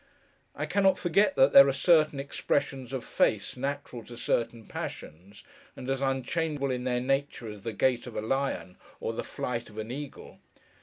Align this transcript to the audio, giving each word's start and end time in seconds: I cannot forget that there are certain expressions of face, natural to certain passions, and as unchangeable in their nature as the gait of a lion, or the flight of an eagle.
I 0.55 0.65
cannot 0.65 0.97
forget 0.97 1.35
that 1.35 1.53
there 1.53 1.67
are 1.67 1.71
certain 1.71 2.19
expressions 2.19 2.91
of 2.91 3.05
face, 3.05 3.55
natural 3.55 4.03
to 4.05 4.17
certain 4.17 4.65
passions, 4.65 5.43
and 5.75 5.87
as 5.91 6.01
unchangeable 6.01 6.71
in 6.71 6.85
their 6.85 6.99
nature 6.99 7.47
as 7.47 7.61
the 7.61 7.71
gait 7.71 8.07
of 8.07 8.15
a 8.15 8.21
lion, 8.23 8.77
or 8.99 9.13
the 9.13 9.23
flight 9.23 9.69
of 9.69 9.77
an 9.77 9.91
eagle. 9.91 10.39